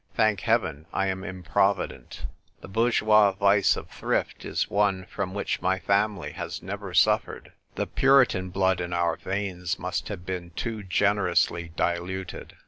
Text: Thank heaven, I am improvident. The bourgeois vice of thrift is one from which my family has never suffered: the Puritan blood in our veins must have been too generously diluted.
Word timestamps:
Thank 0.15 0.39
heaven, 0.39 0.87
I 0.91 1.05
am 1.09 1.23
improvident. 1.23 2.25
The 2.61 2.67
bourgeois 2.67 3.33
vice 3.33 3.75
of 3.77 3.91
thrift 3.91 4.43
is 4.45 4.67
one 4.67 5.05
from 5.05 5.35
which 5.35 5.61
my 5.61 5.77
family 5.77 6.31
has 6.31 6.63
never 6.63 6.91
suffered: 6.95 7.51
the 7.75 7.85
Puritan 7.85 8.49
blood 8.49 8.81
in 8.81 8.93
our 8.93 9.15
veins 9.17 9.77
must 9.77 10.07
have 10.07 10.25
been 10.25 10.53
too 10.55 10.81
generously 10.81 11.71
diluted. 11.75 12.57